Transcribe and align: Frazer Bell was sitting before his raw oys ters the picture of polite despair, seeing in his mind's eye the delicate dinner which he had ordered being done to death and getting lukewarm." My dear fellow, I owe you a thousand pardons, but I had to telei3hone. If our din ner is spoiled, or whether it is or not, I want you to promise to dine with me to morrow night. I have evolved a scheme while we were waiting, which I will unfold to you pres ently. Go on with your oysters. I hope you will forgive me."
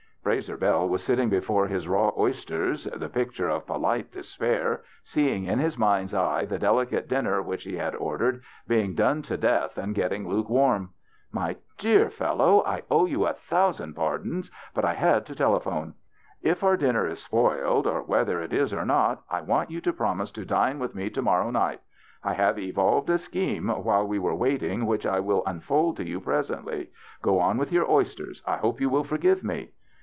Frazer 0.23 0.55
Bell 0.55 0.87
was 0.87 1.03
sitting 1.03 1.29
before 1.29 1.65
his 1.65 1.87
raw 1.87 2.11
oys 2.11 2.45
ters 2.45 2.83
the 2.83 3.09
picture 3.09 3.49
of 3.49 3.65
polite 3.65 4.11
despair, 4.11 4.83
seeing 5.03 5.45
in 5.45 5.57
his 5.57 5.79
mind's 5.79 6.13
eye 6.13 6.45
the 6.45 6.59
delicate 6.59 7.07
dinner 7.09 7.41
which 7.41 7.63
he 7.63 7.75
had 7.75 7.95
ordered 7.95 8.41
being 8.67 8.93
done 8.93 9.23
to 9.23 9.35
death 9.35 9.79
and 9.79 9.95
getting 9.95 10.29
lukewarm." 10.29 10.91
My 11.41 11.55
dear 11.79 12.11
fellow, 12.11 12.63
I 12.67 12.83
owe 12.91 13.05
you 13.07 13.25
a 13.25 13.33
thousand 13.33 13.95
pardons, 13.95 14.51
but 14.75 14.85
I 14.85 14.93
had 14.93 15.25
to 15.25 15.33
telei3hone. 15.33 15.95
If 16.43 16.63
our 16.63 16.77
din 16.77 16.93
ner 16.93 17.07
is 17.07 17.17
spoiled, 17.17 17.87
or 17.87 18.03
whether 18.03 18.39
it 18.43 18.53
is 18.53 18.71
or 18.73 18.85
not, 18.85 19.23
I 19.27 19.41
want 19.41 19.71
you 19.71 19.81
to 19.81 19.91
promise 19.91 20.29
to 20.33 20.45
dine 20.45 20.77
with 20.77 20.93
me 20.93 21.09
to 21.09 21.21
morrow 21.23 21.49
night. 21.49 21.81
I 22.23 22.35
have 22.35 22.59
evolved 22.59 23.09
a 23.09 23.17
scheme 23.17 23.69
while 23.69 24.05
we 24.07 24.19
were 24.19 24.35
waiting, 24.35 24.85
which 24.85 25.05
I 25.07 25.19
will 25.19 25.41
unfold 25.47 25.97
to 25.97 26.07
you 26.07 26.21
pres 26.21 26.51
ently. 26.51 26.89
Go 27.23 27.39
on 27.39 27.57
with 27.57 27.71
your 27.71 27.89
oysters. 27.89 28.43
I 28.45 28.57
hope 28.57 28.79
you 28.79 28.87
will 28.87 29.03
forgive 29.03 29.43
me." 29.43 29.71